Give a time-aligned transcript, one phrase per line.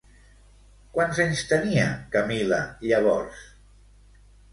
[0.95, 1.83] Quants anys tenia
[2.15, 3.45] Camil·la llavors?